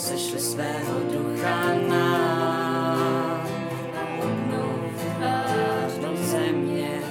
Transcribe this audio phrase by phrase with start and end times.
[0.00, 3.44] sešli svého ducha nám
[3.92, 4.80] a obnov
[5.20, 7.04] vážnou země.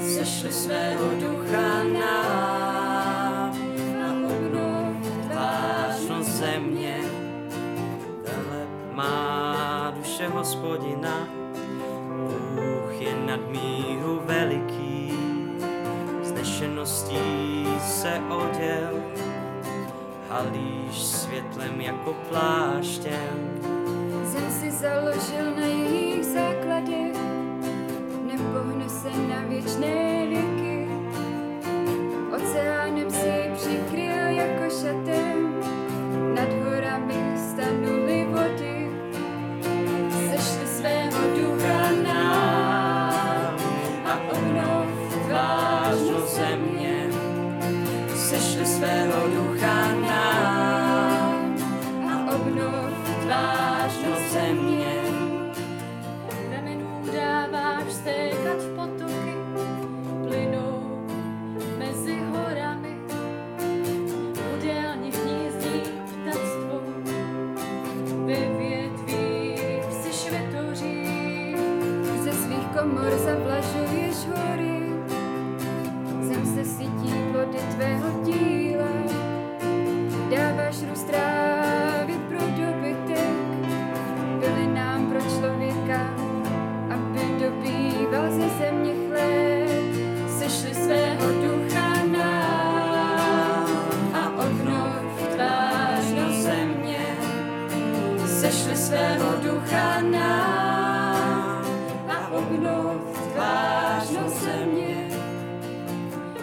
[0.00, 3.52] Sešli svého ducha nám
[4.00, 4.96] a obnov
[5.28, 6.96] vážnou země.
[8.24, 11.28] Veleb má duše hospodina,
[12.56, 15.12] Bůh je nad míru veliký,
[16.22, 19.02] znešeností se oděl,
[20.32, 23.60] halíš světlem jako pláštěm.
[24.24, 27.16] Zem si založil na jejich základech,
[28.24, 30.88] nepohne se na věčné věky.
[32.36, 35.60] Oceánem si přikryl jako šatem,
[36.34, 38.90] nad horami stanuly vody.
[40.30, 43.56] Sešli svého ducha nám
[44.04, 44.86] a obnov
[45.28, 47.08] vážnou země.
[48.14, 49.51] Sešli svého ducha
[72.82, 74.82] komor zavlažuješ hory,
[76.20, 78.92] zem se sytí plody tvého díla.
[80.30, 83.38] Dáváš růst trávy pro dobytek,
[84.40, 86.10] byli nám pro člověka,
[86.94, 89.70] aby dobýval ze země chléb.
[90.38, 93.66] Sešli svého ducha nám
[94.14, 97.06] a obnov vážnou země.
[98.26, 100.71] Sešli svého ducha nám
[102.52, 105.08] okno v tvář se mě,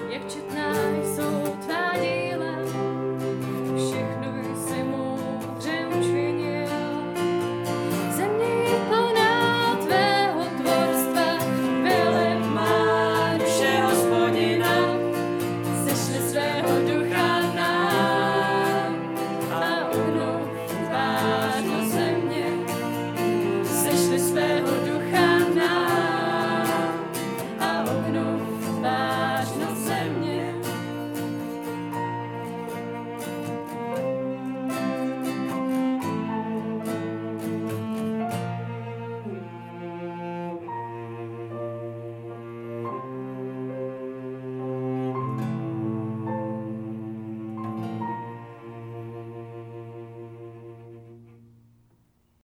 [0.09, 0.74] jak četná